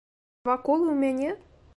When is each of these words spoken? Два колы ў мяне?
Два 0.47 0.55
колы 0.69 0.87
ў 0.93 1.03
мяне? 1.03 1.29